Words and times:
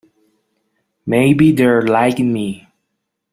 Maybe 1.05 1.51
they're 1.51 1.83
like 1.83 2.17
me. 2.17 2.67